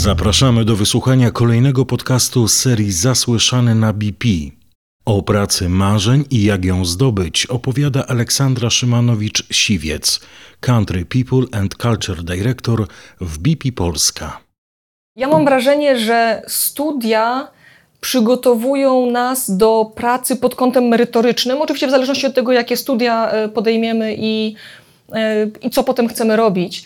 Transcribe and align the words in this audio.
Zapraszamy 0.00 0.64
do 0.64 0.76
wysłuchania 0.76 1.30
kolejnego 1.30 1.86
podcastu 1.86 2.48
z 2.48 2.54
serii 2.54 2.92
Zasłyszany 2.92 3.74
na 3.74 3.92
BP. 3.92 4.28
O 5.04 5.22
pracy 5.22 5.68
marzeń 5.68 6.24
i 6.30 6.44
jak 6.44 6.64
ją 6.64 6.84
zdobyć 6.84 7.46
opowiada 7.46 8.06
Aleksandra 8.06 8.68
Szymanowicz-Siwiec, 8.68 10.20
Country 10.60 11.04
People 11.04 11.60
and 11.60 11.74
Culture 11.74 12.22
Director 12.24 12.86
w 13.20 13.38
BP 13.38 13.72
Polska. 13.72 14.40
Ja 15.16 15.28
mam 15.28 15.44
wrażenie, 15.44 15.98
że 15.98 16.42
studia 16.48 17.48
przygotowują 18.00 19.10
nas 19.10 19.56
do 19.56 19.92
pracy 19.94 20.36
pod 20.36 20.54
kątem 20.54 20.84
merytorycznym, 20.84 21.62
oczywiście 21.62 21.86
w 21.86 21.90
zależności 21.90 22.26
od 22.26 22.34
tego, 22.34 22.52
jakie 22.52 22.76
studia 22.76 23.30
e, 23.30 23.48
podejmiemy 23.48 24.16
i, 24.18 24.54
e, 25.12 25.46
i 25.62 25.70
co 25.70 25.84
potem 25.84 26.08
chcemy 26.08 26.36
robić 26.36 26.84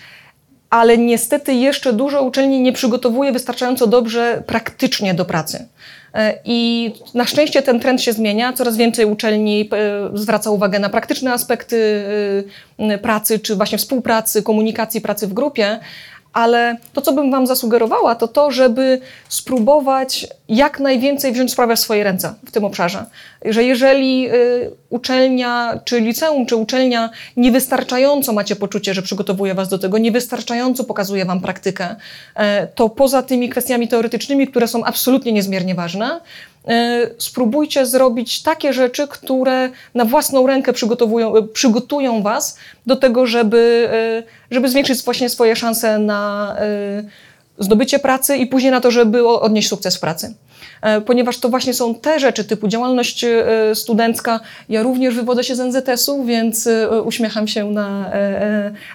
ale 0.74 0.98
niestety 0.98 1.54
jeszcze 1.54 1.92
dużo 1.92 2.22
uczelni 2.22 2.60
nie 2.60 2.72
przygotowuje 2.72 3.32
wystarczająco 3.32 3.86
dobrze 3.86 4.42
praktycznie 4.46 5.14
do 5.14 5.24
pracy. 5.24 5.68
E, 6.14 6.38
I 6.44 6.92
na 7.14 7.24
szczęście 7.24 7.62
ten 7.62 7.80
trend 7.80 8.02
się 8.02 8.12
zmienia. 8.12 8.52
Coraz 8.52 8.76
więcej 8.76 9.04
uczelni 9.04 9.70
e, 9.72 10.18
zwraca 10.18 10.50
uwagę 10.50 10.78
na 10.78 10.90
praktyczne 10.90 11.32
aspekty 11.32 12.04
e, 12.78 12.98
pracy, 12.98 13.38
czy 13.38 13.56
właśnie 13.56 13.78
współpracy, 13.78 14.42
komunikacji, 14.42 15.00
pracy 15.00 15.26
w 15.26 15.34
grupie, 15.34 15.78
ale 16.34 16.76
to, 16.92 17.00
co 17.00 17.12
bym 17.12 17.30
Wam 17.30 17.46
zasugerowała, 17.46 18.14
to 18.14 18.28
to, 18.28 18.50
żeby 18.50 19.00
spróbować 19.28 20.26
jak 20.48 20.80
najwięcej 20.80 21.32
wziąć 21.32 21.52
sprawę 21.52 21.76
w 21.76 21.80
swoje 21.80 22.04
ręce 22.04 22.34
w 22.46 22.50
tym 22.50 22.64
obszarze. 22.64 23.04
Że 23.44 23.64
jeżeli 23.64 24.30
y, 24.30 24.70
uczelnia, 24.90 25.80
czy 25.84 26.00
liceum, 26.00 26.46
czy 26.46 26.56
uczelnia 26.56 27.10
niewystarczająco 27.36 28.32
macie 28.32 28.56
poczucie, 28.56 28.94
że 28.94 29.02
przygotowuje 29.02 29.54
Was 29.54 29.68
do 29.68 29.78
tego, 29.78 29.98
niewystarczająco 29.98 30.84
pokazuje 30.84 31.24
Wam 31.24 31.40
praktykę, 31.40 31.90
y, 31.90 32.42
to 32.74 32.88
poza 32.88 33.22
tymi 33.22 33.48
kwestiami 33.48 33.88
teoretycznymi, 33.88 34.46
które 34.46 34.68
są 34.68 34.84
absolutnie 34.84 35.32
niezmiernie 35.32 35.74
ważne, 35.74 36.20
E, 36.20 36.20
spróbujcie 37.18 37.86
zrobić 37.86 38.42
takie 38.42 38.72
rzeczy, 38.72 39.08
które 39.08 39.70
na 39.94 40.04
własną 40.04 40.46
rękę 40.46 40.72
przygotowują, 40.72 41.36
e, 41.36 41.42
przygotują 41.42 42.22
Was 42.22 42.58
do 42.86 42.96
tego, 42.96 43.26
żeby, 43.26 43.88
e, 43.92 44.22
żeby 44.50 44.68
zwiększyć 44.68 45.02
właśnie 45.02 45.28
swoje 45.28 45.56
szanse 45.56 45.98
na 45.98 46.56
zdobycie 47.58 47.98
pracy 47.98 48.36
i 48.36 48.46
później 48.46 48.72
na 48.72 48.80
to, 48.80 48.90
żeby 48.90 49.28
odnieść 49.28 49.68
sukces 49.68 49.96
w 49.96 50.00
pracy. 50.00 50.34
E, 50.84 51.00
ponieważ 51.00 51.38
to 51.38 51.48
właśnie 51.48 51.74
są 51.74 51.94
te 51.94 52.20
rzeczy 52.20 52.44
typu 52.44 52.68
działalność 52.68 53.24
e, 53.24 53.44
studencka. 53.74 54.40
Ja 54.68 54.82
również 54.82 55.14
wywodzę 55.14 55.44
się 55.44 55.56
z 55.56 55.60
NZS-u, 55.60 56.24
więc 56.24 56.66
e, 56.66 57.02
uśmiecham 57.02 57.48
się 57.48 57.70
na, 57.70 58.10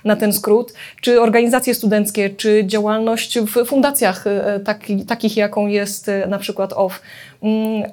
na 0.05 0.15
ten 0.15 0.33
skrót. 0.33 0.73
Czy 1.01 1.21
organizacje 1.21 1.75
studenckie, 1.75 2.29
czy 2.29 2.63
działalność 2.65 3.39
w 3.39 3.65
fundacjach 3.65 4.25
taki, 4.65 5.05
takich, 5.05 5.37
jaką 5.37 5.67
jest 5.67 6.11
na 6.27 6.39
przykład 6.39 6.73
OFF, 6.73 7.01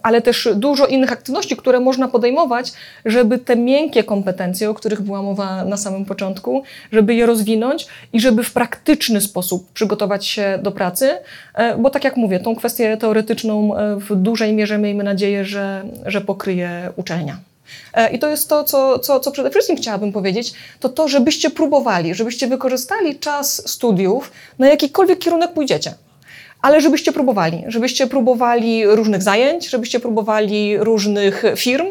ale 0.03 0.23
też 0.23 0.49
dużo 0.55 0.87
innych 0.87 1.13
aktywności, 1.13 1.57
które 1.57 1.81
można 1.81 2.09
podejmować, 2.09 2.73
żeby 3.05 3.39
te 3.39 3.57
miękkie 3.57 4.05
kompetencje, 4.05 4.71
o 4.71 4.75
których 4.75 5.01
była 5.03 5.23
mowa 5.23 5.65
na 5.65 5.77
samym 5.77 6.05
początku, 6.05 6.63
żeby 6.93 7.15
je 7.15 7.27
rozwinąć 7.27 7.87
i 8.13 8.21
żeby 8.21 8.45
w 8.45 8.53
praktyczny 8.53 9.21
sposób 9.21 9.73
przygotować 9.73 10.27
się 10.27 10.59
do 10.63 10.73
pracy, 10.73 11.11
bo 11.79 11.91
tak 11.91 12.05
jak 12.05 12.17
mówię, 12.17 12.41
tą 12.41 12.57
kwestię 12.57 12.97
teoretyczną 12.97 13.75
w 13.97 14.17
dużej 14.17 14.53
mierze 14.53 14.79
miejmy 14.79 15.05
nadzieję, 15.05 15.45
że, 15.45 15.83
że 16.07 16.21
pokryje 16.21 16.91
uczelnia. 16.97 17.39
E, 17.95 18.11
I 18.11 18.19
to 18.19 18.29
jest 18.29 18.49
to, 18.49 18.65
co, 18.65 18.99
co, 18.99 19.21
co 19.21 19.31
przede 19.31 19.51
wszystkim 19.51 19.77
chciałabym 19.77 20.13
powiedzieć, 20.13 20.53
to 20.81 20.89
to, 20.89 21.09
żebyście 21.09 21.51
próbowali, 21.51 22.15
żebyście 22.15 22.47
wykorzystali 22.47 23.19
czas 23.19 23.71
studiów 23.71 24.33
na 24.59 24.69
jakikolwiek 24.69 25.19
kierunek 25.19 25.53
pójdziecie. 25.53 25.95
Ale 26.67 26.81
żebyście 26.81 27.13
próbowali, 27.13 27.65
żebyście 27.67 28.07
próbowali 28.07 28.87
różnych 28.87 29.23
zajęć, 29.23 29.69
żebyście 29.71 30.01
próbowali 30.01 30.79
różnych 30.79 31.43
firm, 31.57 31.87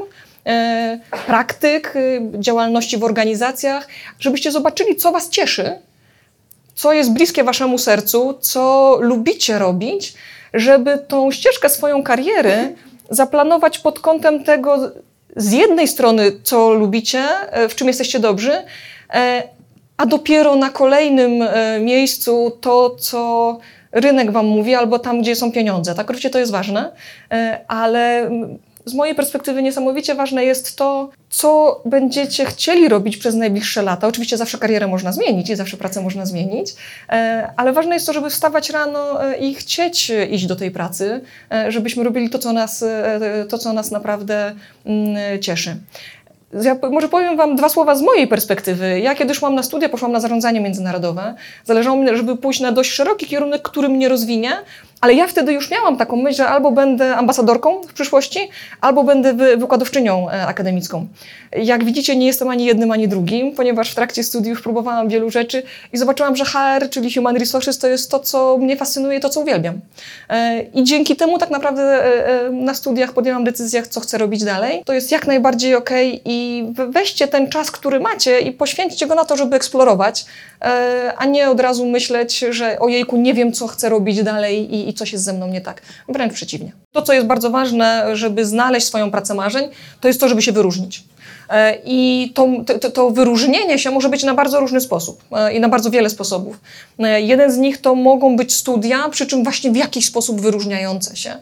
e, 0.46 1.00
praktyk, 1.28 1.94
e, 1.96 2.00
działalności 2.40 2.98
w 2.98 3.04
organizacjach, 3.04 3.88
żebyście 4.20 4.52
zobaczyli, 4.52 4.96
co 4.96 5.12
Was 5.12 5.30
cieszy, 5.30 5.72
co 6.76 6.94
jest 6.94 7.14
bliskie 7.14 7.44
Waszemu 7.44 7.78
sercu, 7.78 8.38
co 8.42 8.98
lubicie 9.02 9.60
robić, 9.60 10.14
żeby 10.54 10.98
tą 11.08 11.32
ścieżkę 11.32 11.70
swoją 11.70 12.04
kariery 12.04 12.76
zaplanować 13.10 13.80
pod 13.80 14.00
kątem 14.00 14.44
tego, 14.44 14.92
z 15.36 15.52
jednej 15.52 15.88
strony, 15.88 16.32
co 16.44 16.74
lubicie, 16.74 17.24
e, 17.52 17.70
w 17.70 17.76
czym 17.76 17.88
jesteście 17.88 18.20
dobrzy, 18.20 18.64
a 19.98 20.06
dopiero 20.06 20.56
na 20.56 20.70
kolejnym 20.70 21.44
miejscu 21.82 22.58
to, 22.62 22.96
co 23.00 23.60
rynek 23.96 24.32
Wam 24.32 24.46
mówi, 24.46 24.76
albo 24.76 25.00
tam, 25.00 25.22
gdzie 25.22 25.36
są 25.36 25.52
pieniądze. 25.52 25.96
Tak, 25.96 26.10
oczywiście 26.10 26.30
to 26.30 26.40
jest 26.40 26.52
ważne, 26.52 26.92
ale 27.68 28.30
z 28.86 28.94
mojej 28.94 29.16
perspektywy 29.16 29.64
niesamowicie 29.64 30.16
ważne 30.16 30.46
jest 30.46 30.76
to, 30.76 31.10
co 31.30 31.82
będziecie 31.86 32.46
chcieli 32.46 32.90
robić 32.90 33.18
przez 33.18 33.36
najbliższe 33.36 33.82
lata. 33.82 34.08
Oczywiście 34.08 34.38
zawsze 34.38 34.58
karierę 34.58 34.88
można 34.88 35.12
zmienić 35.12 35.50
i 35.50 35.56
zawsze 35.56 35.78
pracę 35.78 36.02
można 36.02 36.26
zmienić, 36.26 36.76
e, 37.10 37.50
ale 37.58 37.74
ważne 37.74 37.94
jest 37.94 38.08
to, 38.08 38.14
żeby 38.14 38.30
wstawać 38.30 38.70
rano 38.70 39.26
e, 39.26 39.38
i 39.38 39.56
chcieć 39.56 40.12
iść 40.30 40.46
do 40.46 40.56
tej 40.56 40.72
pracy, 40.72 41.22
e, 41.52 41.72
żebyśmy 41.72 42.04
robili 42.04 42.30
to, 42.30 42.40
co 42.40 42.54
nas, 42.54 42.86
to, 43.50 43.58
co 43.58 43.74
nas 43.74 43.92
naprawdę 43.92 44.56
mm, 44.86 45.42
cieszy. 45.42 45.78
Ja 46.64 46.76
może 46.92 47.10
powiem 47.10 47.38
Wam 47.38 47.56
dwa 47.56 47.70
słowa 47.70 47.96
z 47.96 48.02
mojej 48.02 48.28
perspektywy. 48.28 49.00
Ja 49.00 49.16
kiedy 49.16 49.36
szłam 49.36 49.56
na 49.56 49.64
studia, 49.64 49.90
poszłam 49.90 50.12
na 50.12 50.20
zarządzanie 50.20 50.62
międzynarodowe. 50.62 51.34
Zależało 51.66 51.98
mi, 51.98 52.18
żeby 52.18 52.38
pójść 52.38 52.60
na 52.60 52.72
dość 52.72 52.92
szeroki 52.92 53.26
kierunek, 53.26 53.62
który 53.62 53.90
mnie 53.90 54.10
rozwinie, 54.10 54.52
ale 55.02 55.14
ja 55.14 55.28
wtedy 55.28 55.54
już 55.54 55.72
miałam 55.72 55.98
taką 55.98 56.16
myśl, 56.16 56.38
że 56.38 56.48
albo 56.48 56.72
będę 56.72 57.16
ambasadorką 57.16 57.82
w 57.82 57.94
przyszłości, 57.94 58.40
albo 58.82 59.04
będę 59.04 59.34
wy 59.34 59.58
wykładowczynią 59.58 60.30
e, 60.30 60.48
akademicką. 60.48 61.08
Jak 61.58 61.84
widzicie, 61.84 62.16
nie 62.16 62.28
jestem 62.28 62.50
ani 62.50 62.66
jednym, 62.66 62.92
ani 62.92 63.08
drugim, 63.08 63.56
ponieważ 63.56 63.92
w 63.92 63.96
trakcie 63.96 64.24
studiów 64.24 64.62
próbowałam 64.62 65.10
wielu 65.10 65.30
rzeczy 65.30 65.64
i 65.94 65.98
zobaczyłam, 65.98 66.36
że 66.36 66.46
HR, 66.46 66.90
czyli 66.90 67.14
Human 67.14 67.38
Resources, 67.38 67.80
to 67.80 67.88
jest 67.88 68.12
to, 68.12 68.20
co 68.20 68.58
mnie 68.58 68.78
fascynuje, 68.78 69.20
to, 69.20 69.30
co 69.30 69.42
uwielbiam. 69.42 69.80
E, 70.30 70.62
I 70.62 70.84
dzięki 70.84 71.16
temu 71.16 71.38
tak 71.38 71.50
naprawdę 71.50 71.84
e, 71.84 72.50
na 72.52 72.74
studiach 72.74 73.14
podjęłam 73.14 73.44
decyzję, 73.44 73.84
co 73.84 74.00
chcę 74.00 74.18
robić 74.18 74.44
dalej. 74.44 74.82
To 74.86 74.94
jest 74.94 75.12
jak 75.12 75.28
najbardziej 75.28 75.76
ok 75.76 75.90
i 76.26 76.66
weźcie 76.90 77.28
ten 77.28 77.50
czas, 77.50 77.72
który 77.72 78.00
macie 78.00 78.40
i 78.40 78.52
poświęćcie 78.52 79.08
go 79.08 79.16
na 79.16 79.26
to, 79.26 79.38
żeby 79.38 79.56
eksplorować, 79.56 80.26
a 81.18 81.26
nie 81.26 81.50
od 81.50 81.60
razu 81.60 81.86
myśleć, 81.86 82.46
że 82.50 82.80
ojejku, 82.80 83.18
nie 83.18 83.34
wiem, 83.34 83.52
co 83.52 83.68
chcę 83.68 83.90
robić 83.90 84.24
dalej 84.24 84.76
i, 84.76 84.85
i 84.90 84.94
coś 84.94 85.14
jest 85.14 85.24
ze 85.24 85.34
mną 85.34 85.48
nie 85.48 85.62
tak. 85.62 85.82
Wręcz 86.10 86.34
przeciwnie. 86.34 86.72
To, 86.96 87.02
co 87.02 87.14
jest 87.14 87.28
bardzo 87.28 87.50
ważne, 87.50 88.16
żeby 88.16 88.46
znaleźć 88.46 88.88
swoją 88.88 89.12
pracę 89.12 89.34
marzeń, 89.34 89.70
to 90.02 90.08
jest 90.08 90.20
to, 90.20 90.30
żeby 90.30 90.42
się 90.42 90.52
wyróżnić. 90.52 91.04
E, 91.50 91.78
I 91.86 92.32
to, 92.36 92.48
to, 92.82 92.92
to, 92.92 93.10
wyróżnienie 93.10 93.80
się 93.80 93.92
może 93.92 94.10
być 94.10 94.24
na 94.24 94.34
bardzo 94.34 94.60
różny 94.60 94.82
sposób 94.82 95.24
e, 95.32 95.54
i 95.54 95.60
na 95.60 95.70
bardzo 95.70 95.90
wiele 95.90 96.10
sposobów. 96.10 96.60
E, 97.00 97.22
jeden 97.22 97.52
z 97.52 97.58
nich 97.58 97.82
to 97.82 97.96
mogą 97.96 98.36
być 98.36 98.54
studia, 98.54 99.10
przy 99.10 99.26
czym 99.26 99.44
właśnie 99.44 99.72
w 99.72 99.76
jakiś 99.76 100.06
sposób 100.06 100.42
wyróżniające 100.42 101.16
się. 101.16 101.36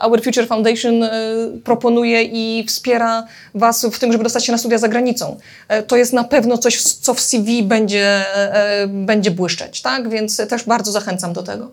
Our 0.00 0.24
Future 0.24 0.46
Foundation 0.46 0.94
proponuje 1.64 2.22
i 2.22 2.64
wspiera 2.68 3.26
Was 3.54 3.84
w 3.84 3.98
tym, 3.98 4.12
żeby 4.12 4.24
dostać 4.24 4.46
się 4.46 4.52
na 4.52 4.58
studia 4.58 4.78
za 4.78 4.88
granicą. 4.88 5.36
To 5.86 5.96
jest 5.96 6.12
na 6.12 6.24
pewno 6.24 6.58
coś, 6.58 6.82
co 6.82 7.14
w 7.14 7.20
CV 7.20 7.62
będzie, 7.62 8.24
będzie 8.88 9.30
błyszczeć, 9.30 9.82
tak? 9.82 10.08
więc 10.08 10.36
też 10.48 10.64
bardzo 10.64 10.92
zachęcam 10.92 11.32
do 11.32 11.42
tego. 11.42 11.70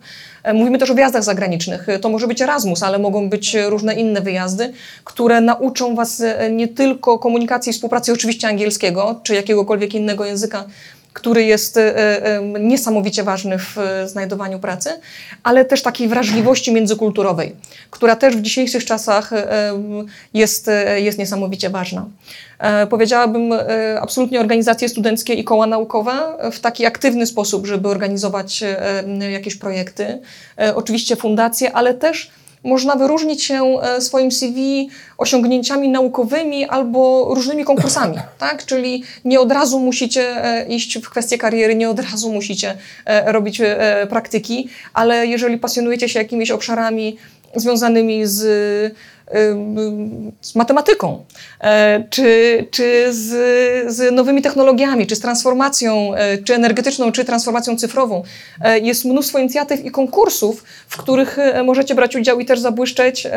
Mówimy 0.54 0.78
też 0.78 0.90
o 0.90 0.96
wjazdach 0.96 1.24
zagranicznych. 1.24 1.88
To 2.00 2.10
może 2.10 2.28
być 2.28 2.42
Erasmus, 2.42 2.84
ale 2.84 3.00
mogą 3.00 3.30
być 3.30 3.56
różne 3.70 3.94
inne 3.94 4.22
wyjazdy, 4.22 4.74
które 5.04 5.42
nauczą 5.42 5.96
Was 5.96 6.24
nie 6.52 6.68
tylko 6.68 7.20
komunikacji 7.20 7.70
i 7.70 7.74
współpracy, 7.74 8.14
oczywiście 8.14 8.48
angielskiego, 8.48 9.20
czy 9.24 9.36
jakiegokolwiek 9.36 9.96
innego 9.96 10.26
języka, 10.26 10.66
który 11.14 11.44
jest 11.44 11.78
e, 11.78 12.26
e, 12.26 12.42
niesamowicie 12.60 13.24
ważny 13.24 13.58
w 13.58 13.76
znajdowaniu 14.06 14.60
pracy, 14.60 14.90
ale 15.44 15.66
też 15.66 15.82
takiej 15.82 16.08
wrażliwości 16.08 16.74
międzykulturowej, 16.74 17.56
która 17.90 18.16
też 18.16 18.38
w 18.38 18.42
dzisiejszych 18.42 18.86
czasach 18.86 19.34
e, 19.34 19.74
jest, 20.34 20.70
jest 20.96 21.18
niesamowicie 21.18 21.70
ważna. 21.70 22.06
Powiedziałabym 22.90 23.54
absolutnie 24.02 24.40
organizacje 24.40 24.90
studenckie 24.90 25.34
i 25.34 25.44
koła 25.44 25.68
naukowe 25.68 26.12
w 26.52 26.60
taki 26.60 26.86
aktywny 26.86 27.26
sposób, 27.26 27.68
żeby 27.68 27.90
organizować 27.90 28.64
jakieś 29.32 29.56
projekty. 29.56 30.20
Oczywiście 30.76 31.16
fundacje, 31.16 31.72
ale 31.74 31.94
też 31.94 32.32
można 32.64 32.96
wyróżnić 32.96 33.44
się 33.44 33.64
e, 33.64 34.02
swoim 34.02 34.32
CV 34.32 34.90
osiągnięciami 35.18 35.90
naukowymi 35.90 36.66
albo 36.66 37.28
różnymi 37.34 37.66
konkursami, 37.66 38.18
tak? 38.38 38.66
Czyli 38.66 39.04
nie 39.26 39.40
od 39.40 39.52
razu 39.52 39.80
musicie 39.80 40.46
e, 40.46 40.68
iść 40.68 40.98
w 41.00 41.10
kwestię 41.10 41.38
kariery, 41.38 41.76
nie 41.76 41.90
od 41.90 42.00
razu 42.00 42.34
musicie 42.34 42.78
e, 43.06 43.32
robić 43.32 43.62
praktyki, 44.10 44.70
ale 44.94 45.28
jeżeli 45.28 45.58
pasjonujecie 45.58 46.10
się 46.10 46.20
jakimiś 46.20 46.52
obszarami 46.52 47.18
związanymi 47.56 48.26
z 48.26 48.96
z 50.42 50.56
matematyką, 50.56 51.26
e, 51.62 52.04
czy, 52.10 52.68
czy 52.72 53.14
z, 53.14 53.28
z, 53.94 54.16
nowymi 54.16 54.42
technologiami, 54.42 55.08
czy 55.08 55.16
z 55.16 55.20
transformacją, 55.20 56.16
e, 56.16 56.38
czy 56.38 56.56
energetyczną, 56.56 57.12
czy 57.12 57.26
transformacją 57.26 57.78
cyfrową. 57.78 58.24
E, 58.62 58.80
jest 58.80 59.06
mnóstwo 59.06 59.40
inicjatyw 59.40 59.86
i 59.86 59.92
konkursów, 59.92 60.64
w 60.88 60.98
których 60.98 61.38
możecie 61.66 61.96
brać 61.96 62.16
udział 62.16 62.40
i 62.40 62.46
też 62.46 62.60
zabłyszczeć, 62.60 63.28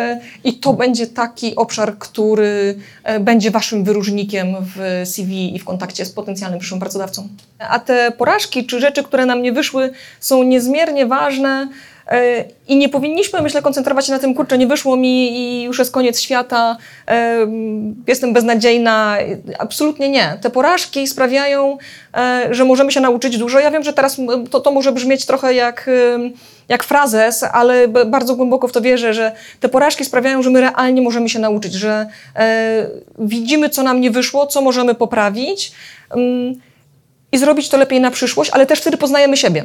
i 0.45 0.55
to 0.55 0.73
będzie 0.73 1.07
taki 1.07 1.57
obszar, 1.57 1.99
który 1.99 2.79
będzie 3.21 3.51
waszym 3.51 3.85
wyróżnikiem 3.85 4.47
w 4.61 5.03
CV 5.09 5.57
i 5.57 5.59
w 5.59 5.65
kontakcie 5.65 6.05
z 6.05 6.13
potencjalnym 6.13 6.61
przyszłym 6.61 6.81
pracodawcą. 6.81 7.29
A 7.59 7.79
te 7.79 8.13
porażki, 8.13 8.67
czy 8.67 8.81
rzeczy, 8.81 9.03
które 9.03 9.27
nam 9.27 9.43
nie 9.43 9.53
wyszły, 9.53 9.91
są 10.21 10.43
niezmiernie 10.43 11.07
ważne 11.07 11.69
I 12.69 12.77
nie 12.77 12.89
powinniśmy, 12.89 13.43
myślę, 13.43 13.63
koncentrować 13.63 14.07
się 14.07 14.13
na 14.13 14.19
tym, 14.19 14.35
kurczę, 14.35 14.59
nie 14.59 14.67
wyszło 14.67 14.97
mi 14.97 15.39
i 15.39 15.63
już 15.63 15.79
jest 15.79 15.93
koniec 15.93 16.21
świata, 16.21 16.77
e, 17.09 17.47
jestem 18.07 18.33
beznadziejna. 18.33 19.17
Absolutnie 19.59 20.09
nie. 20.09 20.39
Te 20.41 20.51
porażki 20.51 21.07
sprawiają, 21.07 21.79
e, 22.17 22.49
że 22.51 22.65
możemy 22.65 22.93
się 22.93 23.01
nauczyć 23.01 23.39
dużo. 23.39 23.59
Ja 23.59 23.71
wiem, 23.71 23.83
że 23.83 23.93
teraz 23.93 24.17
to, 24.51 24.61
to 24.61 24.71
może 24.71 24.93
brzmieć 24.93 25.27
trochę 25.27 25.55
jak, 25.55 25.91
jak 26.69 26.85
frazes, 26.85 27.43
ale 27.43 27.89
bardzo 27.89 28.37
głęboko 28.37 28.69
w 28.69 28.73
to 28.73 28.81
wierzę, 28.81 29.15
że 29.15 29.33
te 29.61 29.69
porażki 29.69 30.05
sprawiają, 30.05 30.43
że 30.43 30.51
my 30.51 30.61
realnie 30.61 31.03
możemy 31.03 31.29
się 31.29 31.39
nauczyć, 31.39 31.73
że 31.73 32.07
widzimy, 33.19 33.71
co 33.71 33.83
nam 33.83 34.01
nie 34.01 34.11
wyszło, 34.11 34.47
co 34.47 34.63
możemy 34.63 34.95
poprawić 34.95 35.73
mm, 36.11 36.55
i 37.35 37.39
zrobić 37.39 37.69
to 37.69 37.77
lepiej 37.77 38.01
na 38.01 38.11
przyszłość, 38.11 38.51
ale 38.51 38.67
też 38.67 38.81
wtedy 38.81 38.97
poznajemy 38.97 39.37
siebie. 39.37 39.65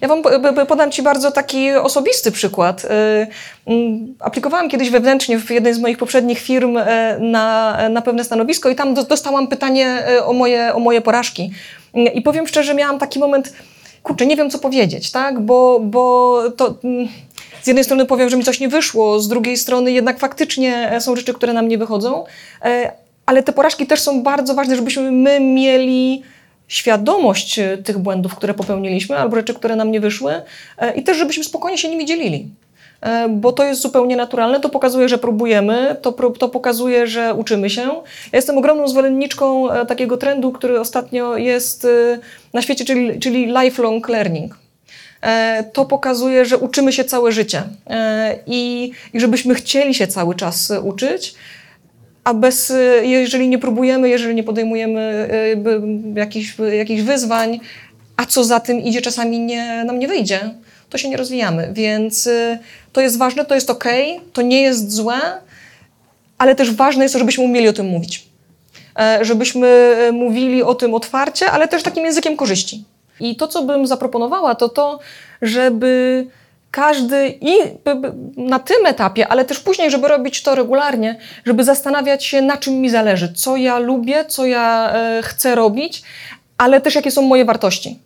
Ja 0.00 0.08
Wam 0.08 0.22
podam 0.68 0.90
Ci 0.90 1.02
bardzo 1.02 1.30
taki 1.30 1.72
osobisty 1.72 2.32
przykład. 2.32 2.84
Y, 2.84 2.88
mm, 3.66 4.14
aplikowałam 4.20 4.68
kiedyś 4.68 4.90
wewnętrznie 4.90 5.38
w 5.38 5.50
jednej 5.50 5.74
z 5.74 5.78
moich 5.78 5.98
poprzednich 5.98 6.38
firm 6.38 6.76
y, 6.76 6.84
na, 7.18 7.78
na 7.88 8.02
pewne 8.02 8.24
stanowisko 8.24 8.68
i 8.68 8.74
tam 8.74 8.94
dostałam 8.94 9.48
pytanie 9.48 10.04
y, 10.10 10.24
o 10.24 10.32
moje, 10.32 10.74
o 10.74 10.78
moje 10.78 11.00
porażki. 11.00 11.50
I 12.14 12.22
powiem 12.22 12.46
szczerze, 12.46 12.74
miałam 12.74 12.98
taki 12.98 13.18
moment, 13.18 13.52
kurczę, 14.02 14.26
nie 14.26 14.36
wiem 14.36 14.50
co 14.50 14.58
powiedzieć, 14.58 15.10
tak? 15.10 15.40
Bo, 15.40 15.80
bo 15.80 16.42
to 16.56 16.74
mm, 16.84 17.08
z 17.62 17.66
jednej 17.66 17.84
strony 17.84 18.06
powiem, 18.06 18.30
że 18.30 18.36
mi 18.36 18.44
coś 18.44 18.60
nie 18.60 18.68
wyszło, 18.68 19.20
z 19.20 19.28
drugiej 19.28 19.56
strony 19.56 19.92
jednak 19.92 20.18
faktycznie 20.18 20.92
są 21.00 21.16
rzeczy, 21.16 21.34
które 21.34 21.52
nam 21.52 21.68
nie 21.68 21.78
wychodzą, 21.78 22.24
ale 23.26 23.42
te 23.42 23.52
porażki 23.52 23.86
też 23.86 24.00
są 24.00 24.22
bardzo 24.22 24.54
ważne, 24.54 24.76
żebyśmy 24.76 25.12
my 25.12 25.40
mieli 25.40 26.22
świadomość 26.70 27.58
e, 27.58 27.78
tych 27.78 27.98
błędów, 27.98 28.34
które 28.34 28.54
popełniliśmy, 28.54 29.18
albo 29.18 29.36
rzeczy, 29.36 29.54
które 29.54 29.76
nam 29.76 29.90
nie 29.90 30.00
wyszły, 30.00 30.42
e, 30.78 30.94
i 30.94 31.02
też, 31.02 31.16
żebyśmy 31.16 31.44
spokojnie 31.44 31.78
się 31.78 31.88
nimi 31.88 32.06
dzielili. 32.06 32.48
E, 33.00 33.28
bo 33.28 33.52
to 33.52 33.64
jest 33.64 33.80
zupełnie 33.80 34.16
naturalne, 34.16 34.60
to 34.60 34.68
pokazuje, 34.68 35.08
że 35.08 35.18
próbujemy, 35.18 35.96
to, 36.02 36.12
to 36.12 36.48
pokazuje, 36.48 37.06
że 37.06 37.34
uczymy 37.34 37.70
się. 37.70 37.82
Ja 37.82 38.38
jestem 38.38 38.58
ogromną 38.58 38.88
zwolenniczką 38.88 39.68
takiego 39.88 40.16
trendu, 40.16 40.52
który 40.52 40.80
ostatnio 40.80 41.36
jest 41.36 41.86
na 42.52 42.62
świecie, 42.62 42.84
czyli, 42.84 43.20
czyli 43.20 43.46
lifelong 43.46 44.08
learning 44.08 44.58
to 45.72 45.84
pokazuje, 45.84 46.44
że 46.44 46.58
uczymy 46.58 46.92
się 46.92 47.04
całe 47.04 47.32
życie 47.32 47.62
i, 48.46 48.92
i 49.12 49.20
żebyśmy 49.20 49.54
chcieli 49.54 49.94
się 49.94 50.06
cały 50.06 50.34
czas 50.34 50.72
uczyć, 50.82 51.34
a 52.30 52.34
bez, 52.34 52.72
jeżeli 53.02 53.48
nie 53.48 53.58
próbujemy, 53.58 54.08
jeżeli 54.08 54.34
nie 54.34 54.42
podejmujemy 54.42 55.28
e, 56.14 56.20
jakichś, 56.20 56.56
jakichś 56.72 57.02
wyzwań, 57.02 57.60
a 58.16 58.26
co 58.26 58.44
za 58.44 58.60
tym 58.60 58.80
idzie, 58.80 59.00
czasami 59.00 59.40
nie, 59.40 59.84
nam 59.84 59.98
nie 59.98 60.08
wyjdzie, 60.08 60.40
to 60.90 60.98
się 60.98 61.08
nie 61.08 61.16
rozwijamy. 61.16 61.70
Więc 61.72 62.26
e, 62.26 62.58
to 62.92 63.00
jest 63.00 63.18
ważne, 63.18 63.44
to 63.44 63.54
jest 63.54 63.70
ok, 63.70 63.84
to 64.32 64.42
nie 64.42 64.62
jest 64.62 64.92
złe, 64.92 65.18
ale 66.38 66.54
też 66.54 66.74
ważne 66.74 67.04
jest 67.04 67.12
to, 67.12 67.18
żebyśmy 67.18 67.44
umieli 67.44 67.68
o 67.68 67.72
tym 67.72 67.86
mówić. 67.86 68.26
E, 68.98 69.24
żebyśmy 69.24 69.96
mówili 70.12 70.62
o 70.62 70.74
tym 70.74 70.94
otwarcie, 70.94 71.50
ale 71.50 71.68
też 71.68 71.82
takim 71.82 72.04
językiem 72.04 72.36
korzyści. 72.36 72.84
I 73.20 73.36
to, 73.36 73.48
co 73.48 73.62
bym 73.62 73.86
zaproponowała, 73.86 74.54
to 74.54 74.68
to, 74.68 74.98
żeby 75.42 76.26
każdy 76.70 77.34
i 77.40 77.52
na 78.36 78.58
tym 78.58 78.86
etapie, 78.86 79.28
ale 79.28 79.44
też 79.44 79.60
później, 79.60 79.90
żeby 79.90 80.08
robić 80.08 80.42
to 80.42 80.54
regularnie, 80.54 81.16
żeby 81.46 81.64
zastanawiać 81.64 82.24
się, 82.24 82.42
na 82.42 82.56
czym 82.56 82.74
mi 82.74 82.90
zależy, 82.90 83.32
co 83.32 83.56
ja 83.56 83.78
lubię, 83.78 84.24
co 84.24 84.46
ja 84.46 84.92
e, 84.94 85.22
chcę 85.22 85.54
robić, 85.54 86.02
ale 86.58 86.80
też 86.80 86.94
jakie 86.94 87.10
są 87.10 87.22
moje 87.22 87.44
wartości. 87.44 87.98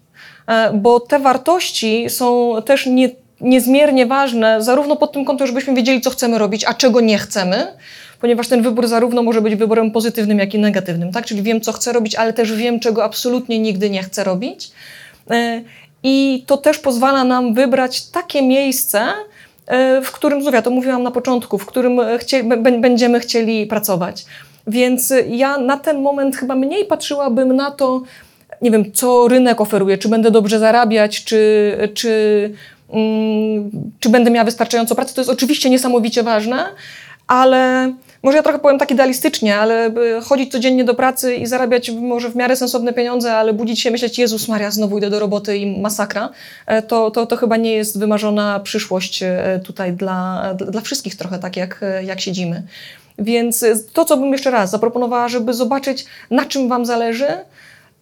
E, 0.47 0.73
bo 0.73 1.01
te 1.01 1.19
wartości 1.19 2.11
są 2.11 2.55
też 2.67 2.87
nie, 2.87 3.11
niezmiernie 3.41 4.07
ważne, 4.07 4.63
zarówno 4.63 4.97
pod 4.97 5.13
tym 5.13 5.25
kątem, 5.25 5.47
żebyśmy 5.47 5.75
wiedzieli, 5.75 6.01
co 6.01 6.11
chcemy 6.11 6.39
robić, 6.39 6.65
a 6.65 6.75
czego 6.75 7.01
nie 7.01 7.19
chcemy, 7.19 7.67
ponieważ 8.21 8.49
ten 8.49 8.63
wybór 8.63 8.89
zarówno 8.89 9.23
może 9.23 9.41
być 9.41 9.55
wyborem 9.55 9.91
pozytywnym, 9.91 10.39
jak 10.39 10.55
i 10.55 10.59
negatywnym, 10.59 11.13
tak? 11.13 11.25
Czyli 11.25 11.43
wiem, 11.43 11.61
co 11.61 11.73
chcę 11.73 11.93
robić, 11.93 12.15
ale 12.15 12.33
też 12.33 12.53
wiem, 12.53 12.81
czego 12.81 13.05
absolutnie 13.05 13.59
nigdy 13.59 13.91
nie 13.91 14.03
chcę 14.03 14.25
robić. 14.25 14.71
E, 16.05 16.09
i 16.09 16.45
to 16.47 16.57
też 16.57 16.79
pozwala 16.79 17.25
nam 17.25 17.55
wybrać 17.55 18.07
takie 18.07 18.43
miejsce, 18.43 19.01
e, 19.67 20.03
w 20.03 20.13
którym, 20.13 20.43
znów 20.43 20.55
ja 20.55 20.63
to 20.63 20.71
mówiłam 20.71 21.03
na 21.03 21.11
początku, 21.11 21.59
w 21.59 21.67
którym 21.67 22.01
chcie, 22.19 22.45
będziemy 22.81 23.21
chcieli 23.21 23.67
pracować. 23.67 24.25
Więc 24.67 25.13
ja 25.29 25.59
na 25.59 25.77
ten 25.77 26.03
moment 26.03 26.37
chyba 26.37 26.55
mniej 26.55 26.85
patrzyłabym 26.85 27.57
na 27.57 27.71
to, 27.71 28.03
nie 28.63 28.71
wiem, 28.71 28.93
co 28.93 29.29
rynek 29.29 29.61
oferuje, 29.61 29.99
czy 29.99 30.09
będę 30.09 30.31
dobrze 30.31 30.59
zarabiać, 30.59 31.25
czy, 31.25 31.75
czy, 31.95 32.51
mm, 32.91 33.71
czy 34.01 34.09
będę 34.09 34.31
miała 34.31 34.45
wystarczająco 34.45 34.95
pracy. 34.95 35.15
To 35.15 35.21
jest 35.21 35.31
oczywiście 35.31 35.71
niesamowicie 35.71 36.23
ważne, 36.23 36.65
ale 37.27 37.93
może 38.25 38.37
ja 38.37 38.43
trochę 38.43 38.59
powiem 38.59 38.79
tak 38.79 38.91
idealistycznie, 38.91 39.57
ale 39.57 39.93
chodzić 40.23 40.53
codziennie 40.53 40.85
do 40.85 40.95
pracy 40.95 41.35
i 41.35 41.47
zarabiać 41.47 41.91
może 41.91 42.29
w 42.29 42.37
miarę 42.37 42.57
sensowne 42.57 42.93
pieniądze, 42.93 43.37
ale 43.37 43.53
budzić 43.53 43.81
się 43.81 43.91
myśleć, 43.91 44.19
Jezus 44.19 44.49
Maria, 44.49 44.71
znowu 44.71 44.99
idę 44.99 45.11
do 45.11 45.21
roboty 45.21 45.57
i 45.57 45.81
masakra, 45.81 46.31
e, 46.67 46.83
to, 46.83 47.11
to, 47.11 47.27
to 47.27 47.37
chyba 47.37 47.57
nie 47.57 47.73
jest 47.73 47.99
wymarzona 47.99 48.61
przyszłość 48.61 49.23
e, 49.23 49.61
tutaj 49.65 49.93
dla, 49.93 50.45
dla 50.55 50.81
wszystkich 50.81 51.17
trochę 51.17 51.39
tak, 51.39 51.57
jak, 51.57 51.85
jak 52.05 52.21
siedzimy. 52.21 52.63
Więc 53.19 53.65
to, 53.93 54.05
co 54.05 54.17
bym 54.17 54.33
jeszcze 54.33 54.51
raz 54.51 54.71
zaproponowała, 54.71 55.29
żeby 55.29 55.55
zobaczyć, 55.55 56.05
na 56.31 56.45
czym 56.45 56.69
Wam 56.69 56.87
zależy 56.87 57.29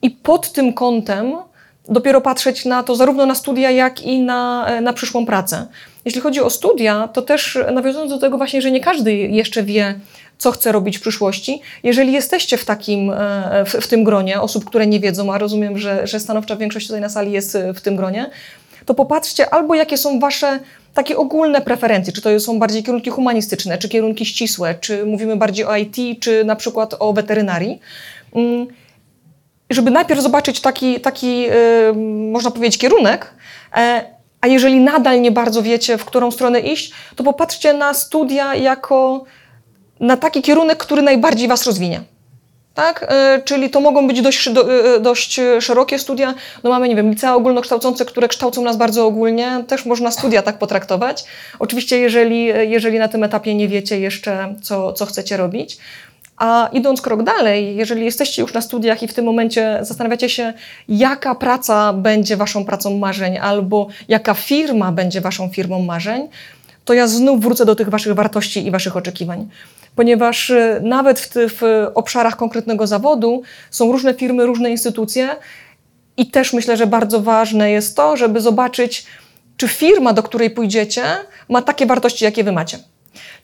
i 0.03 0.11
pod 0.11 0.53
tym 0.53 0.73
kątem 0.73 1.35
dopiero 1.89 2.21
patrzeć 2.21 2.65
na 2.65 2.83
to 2.83 2.97
zarówno 2.97 3.27
na 3.27 3.35
studia, 3.35 3.71
jak 3.71 4.03
i 4.03 4.21
na, 4.21 4.69
na 4.81 4.93
przyszłą 4.93 5.27
pracę. 5.27 5.67
Jeśli 6.05 6.21
chodzi 6.21 6.41
o 6.41 6.51
studia, 6.51 7.09
to 7.09 7.23
też 7.23 7.59
nawiązując 7.73 8.13
do 8.13 8.19
tego 8.19 8.39
właśnie, 8.39 8.63
że 8.63 8.71
nie 8.71 8.81
każdy 8.81 9.15
jeszcze 9.15 9.63
wie, 9.63 10.01
co 10.39 10.53
chce 10.53 10.73
robić 10.73 10.99
w 10.99 11.01
przyszłości. 11.01 11.61
Jeżeli 11.83 12.13
jesteście 12.13 12.57
w 12.57 12.65
takim, 12.65 13.11
e, 13.11 13.65
w, 13.67 13.71
w 13.71 13.87
tym 13.87 14.05
gronie 14.05 14.41
osób, 14.41 14.65
które 14.65 14.87
nie 14.87 15.01
wiedzą, 15.01 15.33
a 15.33 15.39
rozumiem, 15.39 15.79
że, 15.79 16.07
że 16.07 16.21
stanowcza 16.21 16.57
większość 16.57 16.87
tutaj 16.87 17.01
na 17.01 17.09
sali 17.09 17.33
jest 17.33 17.59
w 17.75 17.81
tym 17.81 17.97
gronie, 17.97 18.31
to 18.87 18.95
popatrzcie 18.95 19.55
albo 19.55 19.75
jakie 19.75 19.99
są 19.99 20.21
wasze 20.21 20.59
takie 20.95 21.17
ogólne 21.17 21.61
preferencje, 21.61 22.13
czy 22.13 22.23
to 22.23 22.41
są 22.41 22.59
bardziej 22.59 22.83
kierunki 22.83 23.11
humanistyczne, 23.11 23.79
czy 23.79 23.89
kierunki 23.89 24.27
ścisłe, 24.27 24.75
czy 24.81 25.07
mówimy 25.07 25.37
bardziej 25.37 25.65
o 25.65 25.77
IT, 25.77 25.97
czy 26.21 26.45
na 26.45 26.57
przykład 26.57 26.95
o 26.99 27.13
weterynarii. 27.13 27.81
Żeby 29.75 29.91
najpierw 29.91 30.21
zobaczyć 30.21 30.61
taki, 30.61 31.01
taki 31.01 31.47
e, 31.47 31.53
można 32.33 32.51
powiedzieć, 32.51 32.81
kierunek, 32.81 33.35
e, 33.77 34.05
a 34.41 34.47
jeżeli 34.47 34.81
nadal 34.81 35.21
nie 35.21 35.31
bardzo 35.31 35.63
wiecie, 35.63 35.99
w 35.99 36.05
którą 36.05 36.31
stronę 36.31 36.61
iść, 36.61 36.93
to 37.17 37.25
popatrzcie 37.25 37.75
na 37.75 37.95
studia 37.95 38.55
jako 38.55 39.25
na 40.01 40.17
taki 40.17 40.43
kierunek, 40.43 40.79
który 40.79 41.03
najbardziej 41.03 41.49
Was 41.49 41.67
rozwinie. 41.67 42.01
Tak? 42.75 43.07
E, 43.09 43.43
czyli 43.45 43.71
to 43.71 43.81
mogą 43.81 44.09
być 44.09 44.23
dość, 44.23 44.49
dość 45.01 45.41
szerokie 45.61 45.99
studia. 45.99 46.35
No 46.63 46.71
mamy, 46.71 46.89
nie 46.89 46.97
wiem, 46.97 47.11
licea 47.11 47.35
ogólnokształcące, 47.35 48.05
które 48.05 48.29
kształcą 48.29 48.63
nas 48.63 48.77
bardzo 48.77 49.07
ogólnie. 49.07 49.65
Też 49.69 49.87
można 49.87 50.11
studia 50.11 50.43
tak 50.43 50.59
potraktować. 50.59 51.25
Oczywiście, 51.59 51.99
jeżeli, 51.99 52.45
jeżeli 52.45 52.99
na 52.99 53.09
tym 53.09 53.25
etapie 53.25 53.55
nie 53.55 53.69
wiecie 53.69 54.01
jeszcze, 54.01 54.55
co, 54.63 54.93
co 54.93 55.07
chcecie 55.07 55.37
robić. 55.37 55.79
A 56.43 56.69
idąc 56.73 57.03
krok 57.03 57.23
dalej, 57.23 57.77
jeżeli 57.77 58.05
jesteście 58.05 58.43
już 58.43 58.55
na 58.55 58.61
studiach 58.61 59.03
i 59.03 59.09
w 59.09 59.15
tym 59.15 59.25
momencie 59.25 59.79
zastanawiacie 59.83 60.29
się, 60.29 60.53
jaka 60.89 61.35
praca 61.35 61.93
będzie 61.93 62.37
waszą 62.37 62.65
pracą 62.65 62.99
marzeń, 62.99 63.39
albo 63.39 63.87
jaka 64.09 64.35
firma 64.35 64.93
będzie 64.93 65.21
waszą 65.21 65.49
firmą 65.49 65.83
marzeń, 65.83 66.29
to 66.85 66.95
ja 66.95 67.07
znów 67.07 67.41
wrócę 67.41 67.65
do 67.65 67.75
tych 67.75 67.89
waszych 67.89 68.15
wartości 68.15 68.67
i 68.67 68.71
waszych 68.71 68.97
oczekiwań. 68.97 69.49
Ponieważ 69.95 70.51
y, 70.51 70.81
nawet 70.83 71.21
w, 71.21 71.33
w 71.35 71.87
obszarach 71.95 72.37
konkretnego 72.37 72.87
zawodu 72.87 73.43
są 73.71 73.93
różne 73.93 74.15
firmy, 74.15 74.47
różne 74.47 74.71
instytucje, 74.71 75.29
i 76.17 76.31
też 76.31 76.53
myślę, 76.53 76.77
że 76.77 76.87
bardzo 76.87 77.21
ważne 77.21 77.71
jest 77.71 77.97
to, 77.97 78.17
żeby 78.17 78.41
zobaczyć, 78.41 79.07
czy 79.57 79.69
firma, 79.69 80.13
do 80.13 80.23
której 80.23 80.51
pójdziecie, 80.51 81.03
ma 81.49 81.63
takie 81.63 81.87
wartości, 81.87 82.25
jakie 82.25 82.45
wy 82.45 82.53
macie. 82.53 82.79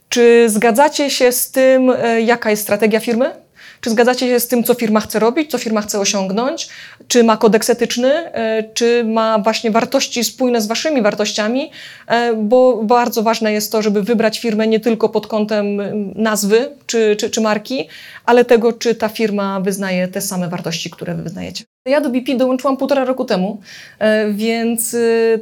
Czy 0.08 0.48
zgadzacie 0.48 1.10
się 1.10 1.32
z 1.32 1.50
tym, 1.50 1.90
e, 1.90 2.20
jaka 2.20 2.50
jest 2.50 2.62
strategia 2.62 3.00
firmy? 3.00 3.47
Czy 3.80 3.90
zgadzacie 3.90 4.28
się 4.28 4.40
z 4.40 4.49
tym, 4.49 4.64
co 4.64 4.75
firma 4.75 5.00
chce 5.00 5.18
robić, 5.18 5.50
co 5.50 5.58
firma 5.58 5.82
chce 5.82 6.00
osiągnąć? 6.00 6.68
Czy 7.08 7.25
ma 7.25 7.37
kodeks 7.37 7.70
etyczny? 7.70 8.32
E, 8.32 8.62
czy 8.75 9.04
ma 9.04 9.38
właśnie 9.38 9.70
wartości 9.70 10.25
spójne 10.25 10.61
z 10.61 10.66
waszymi 10.66 11.02
wartościami? 11.02 11.70
E, 12.06 12.35
bo 12.35 12.85
bardzo 12.85 13.23
ważne 13.23 13.52
jest 13.52 13.73
to, 13.73 13.82
żeby 13.82 14.02
wybrać 14.02 14.38
firmę 14.38 14.66
nie 14.66 14.80
tylko 14.80 15.08
pod 15.08 15.26
kątem 15.26 15.66
nazwy 16.14 16.70
czy, 16.87 17.16
czy, 17.16 17.30
czy 17.30 17.40
marki, 17.40 17.88
ale 18.25 18.44
tego, 18.44 18.73
czy 18.73 18.94
ta 18.94 19.08
firma 19.08 19.61
wyznaje 19.61 20.08
te 20.08 20.20
same 20.20 20.49
wartości, 20.49 20.90
które 20.90 21.14
wy 21.14 21.23
wyznajecie. 21.23 21.64
Ja 21.87 22.00
do 22.00 22.11
BP 22.11 22.37
dołączyłam 22.37 22.76
półtora 22.76 23.04
roku 23.04 23.25
temu, 23.25 23.61
e, 23.99 24.32
więc 24.32 24.97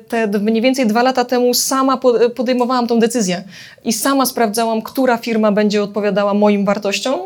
te 0.09 0.27
mniej 0.27 0.63
więcej 0.63 0.87
dwa 0.87 1.03
lata 1.03 1.25
temu 1.25 1.55
sama 1.55 2.01
podejmowałam 2.35 2.87
tą 2.87 2.99
decyzję 2.99 3.45
i 3.85 3.93
sama 3.93 4.27
sprawdzałam, 4.27 4.83
która 4.83 5.17
firma 5.17 5.53
będzie 5.53 5.83
odpowiadała 5.83 6.35
moim 6.35 6.65
wartościom 6.65 7.21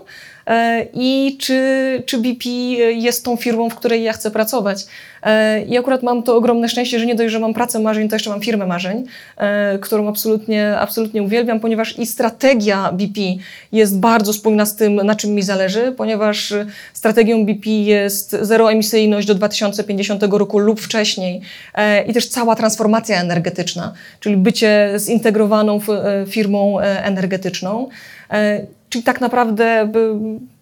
i 0.94 1.36
czy, 1.40 1.62
czy 2.06 2.18
BP 2.18 2.48
jest 2.92 3.24
tą 3.24 3.36
firmą, 3.36 3.70
w 3.70 3.74
której 3.74 4.02
ja 4.02 4.12
chcę 4.12 4.30
pracować. 4.30 4.86
E, 5.22 5.62
I 5.62 5.78
akurat 5.78 6.02
mam 6.02 6.22
to 6.22 6.36
ogromne 6.36 6.68
szczęście, 6.68 6.98
że 6.98 7.06
nie 7.06 7.14
dość, 7.14 7.32
że 7.32 7.38
mam 7.38 7.54
pracę 7.54 7.78
marzeń, 7.78 8.08
to 8.08 8.16
jeszcze 8.16 8.30
mam 8.30 8.40
firmę 8.40 8.66
marzeń, 8.66 9.04
e, 9.36 9.78
którą 9.78 10.08
absolutnie, 10.08 10.78
absolutnie 10.78 11.22
uwielbiam, 11.22 11.60
ponieważ 11.60 11.98
i 11.98 12.06
strategia 12.06 12.92
BP 12.92 13.20
jest 13.72 13.98
bardzo 13.98 14.32
spójna 14.32 14.66
z 14.66 14.76
tym, 14.76 14.94
na 14.94 15.14
czym 15.14 15.30
mi 15.30 15.42
zależy, 15.42 15.94
ponieważ 15.96 16.54
strategią 16.92 17.46
BP 17.46 17.70
jest 17.70 18.36
zeroemisyjność 18.40 19.26
do 19.26 19.34
2050 19.34 20.22
roku 20.38 20.58
lub 20.58 20.80
wcześniej 20.80 21.40
i 22.06 22.12
też 22.12 22.28
cała 22.28 22.56
transformacja 22.56 23.20
energetyczna, 23.20 23.92
czyli 24.20 24.36
bycie 24.36 24.92
zintegrowaną 24.96 25.80
firmą 26.26 26.78
energetyczną. 26.80 27.88
Czyli 28.90 29.04
tak 29.04 29.20
naprawdę 29.20 29.92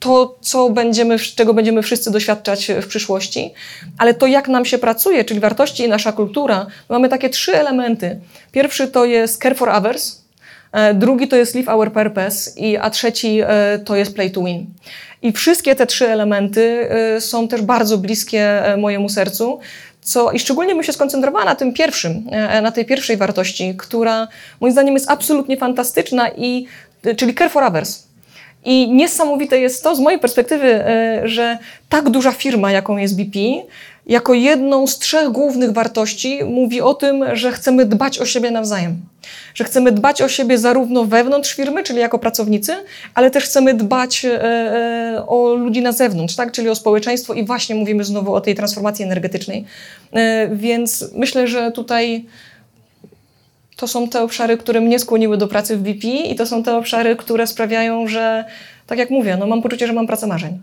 to, 0.01 0.39
co 0.41 0.71
będziemy, 0.71 1.19
czego 1.19 1.55
będziemy 1.55 1.83
wszyscy 1.83 2.11
doświadczać 2.11 2.71
w 2.83 2.87
przyszłości, 2.87 3.55
ale 3.99 4.15
to, 4.15 4.27
jak 4.27 4.49
nam 4.49 4.65
się 4.65 4.79
pracuje, 4.79 5.25
czyli 5.25 5.41
wartości 5.41 5.83
i 5.83 5.89
nasza 5.89 6.13
kultura, 6.13 6.67
mamy 6.89 7.09
takie 7.09 7.29
trzy 7.31 7.57
elementy. 7.57 8.21
Pierwszy 8.53 8.89
to 8.89 9.05
jest 9.05 9.43
care 9.43 9.57
for 9.57 9.69
others, 9.69 10.23
e, 10.73 10.95
drugi 10.95 11.29
to 11.29 11.37
jest 11.37 11.55
live 11.55 11.69
our 11.69 11.93
purpose, 11.93 12.51
i, 12.57 12.77
a 12.77 12.91
trzeci 12.91 13.41
e, 13.43 13.79
to 13.85 13.97
jest 13.97 14.15
play 14.15 14.31
to 14.31 14.45
win. 14.45 14.67
I 15.23 15.33
wszystkie 15.33 15.75
te 15.75 15.87
trzy 15.87 16.09
elementy 16.09 16.91
e, 16.91 17.21
są 17.21 17.49
też 17.49 17.63
bardzo 17.63 17.99
bliskie 17.99 18.63
mojemu 18.79 19.09
sercu. 19.09 19.61
Co, 20.03 20.33
I 20.33 20.39
szczególnie 20.39 20.75
bym 20.75 20.85
się 20.85 20.93
skoncentrowała 20.93 21.45
na 21.45 21.55
tym 21.55 21.73
pierwszym, 21.73 22.25
na 22.63 22.73
tej 22.73 22.85
pierwszej 22.85 23.17
wartości, 23.17 23.75
która 23.79 24.29
moim 24.61 24.73
zdaniem 24.73 24.95
jest 24.95 25.11
absolutnie 25.11 25.57
fantastyczna, 25.57 26.29
i, 26.29 26.67
czyli 27.17 27.35
care 27.35 27.51
for 27.51 27.63
others. 27.63 28.08
I 28.65 28.91
niesamowite 28.93 29.61
jest 29.61 29.83
to 29.83 29.97
z 29.97 30.01
mojej 30.01 30.21
perspektywy, 30.21 30.75
e, 30.75 31.23
że 31.25 31.59
tak 31.89 32.11
duża 32.11 32.33
firma, 32.33 32.73
jaką 32.73 32.97
jest 32.97 33.17
BP, 33.17 33.39
jako 34.09 34.35
jedną 34.35 34.87
z 34.87 34.99
trzech 34.99 35.29
głównych 35.29 35.73
wartości 35.73 36.45
mówi 36.45 36.81
o 36.81 36.95
tym, 36.95 37.25
że 37.33 37.53
chcemy 37.53 37.85
dbać 37.85 38.19
o 38.19 38.27
siebie 38.27 38.51
nawzajem. 38.51 38.97
Że 39.55 39.65
chcemy 39.65 39.93
dbać 39.93 40.23
o 40.23 40.29
siebie 40.29 40.59
zarówno 40.59 41.05
wewnątrz 41.05 41.55
firmy, 41.55 41.83
czyli 41.83 41.99
jako 41.99 42.19
pracownicy, 42.19 42.73
ale 43.15 43.31
też 43.31 43.45
chcemy 43.45 43.75
dbać 43.75 44.25
e, 44.25 44.43
e, 44.43 45.27
o 45.27 45.55
ludzi 45.55 45.83
na 45.83 45.93
zewnątrz, 45.93 46.37
tak? 46.37 46.53
czyli 46.53 46.69
o 46.69 46.75
społeczeństwo 46.75 47.35
i 47.35 47.45
właśnie 47.45 47.75
mówimy 47.75 48.05
znowu 48.05 48.35
o 48.35 48.41
tej 48.41 48.55
transformacji 48.55 49.05
energetycznej. 49.05 49.65
Więc 50.51 51.05
myślę, 51.15 51.47
że 51.47 51.73
tutaj 51.73 52.25
to 53.79 53.89
są 53.89 54.09
te 54.09 54.23
obszary, 54.23 54.57
które 54.57 54.81
mnie 54.81 54.99
skłoniły 54.99 55.37
do 55.37 55.49
pracy 55.49 55.77
w 55.77 55.83
BP 55.83 56.09
i 56.09 56.35
to 56.35 56.47
są 56.47 56.63
te 56.63 56.77
obszary, 56.77 57.17
które 57.17 57.47
sprawiają, 57.47 58.09
że, 58.09 58.45
tak 58.87 58.99
jak 58.99 59.11
mówię, 59.11 59.37
no 59.41 59.47
mam 59.47 59.63
poczucie, 59.63 59.87
że 59.87 59.93
mam 59.93 60.07
pracę 60.07 60.27
marzeń. 60.27 60.59